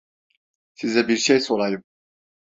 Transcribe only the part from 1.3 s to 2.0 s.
sorayım.